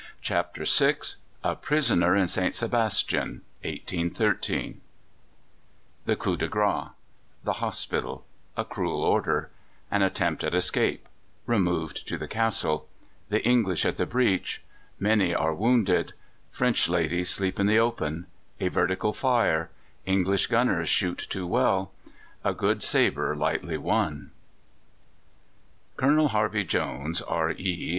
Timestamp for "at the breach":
13.85-14.63